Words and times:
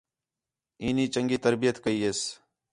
اینی 0.83 1.05
چنڳی 1.13 1.37
تربیت 1.45 1.75
کَئی 1.83 1.99
ہِس 2.05 2.19